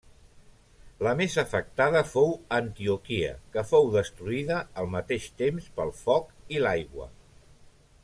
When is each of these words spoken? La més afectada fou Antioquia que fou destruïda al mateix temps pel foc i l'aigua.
La 1.07 1.11
més 1.19 1.35
afectada 1.41 2.01
fou 2.13 2.33
Antioquia 2.57 3.35
que 3.57 3.67
fou 3.75 3.87
destruïda 3.99 4.59
al 4.85 4.93
mateix 4.97 5.29
temps 5.45 5.71
pel 5.79 5.97
foc 6.03 6.37
i 6.57 6.67
l'aigua. 6.67 7.13